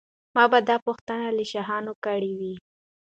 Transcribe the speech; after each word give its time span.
ما 0.35 0.43
به 0.51 0.59
دا 0.69 0.75
پوښتنه 0.85 1.25
له 1.37 1.43
شاهانو 1.51 1.93
کړې 2.05 2.31
وي. 2.39 2.55